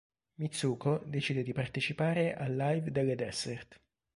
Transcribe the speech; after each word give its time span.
Mitsuko 0.39 1.03
decide 1.05 1.43
di 1.43 1.53
partecipare 1.53 2.33
al 2.35 2.55
live 2.55 2.89
delle 2.91 3.13
Dessert. 3.13 3.79